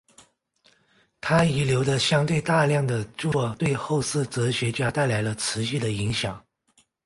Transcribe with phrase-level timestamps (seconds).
[1.21, 6.43] 他遗留的相对大量的着作对后世哲学家带来了持续的影响。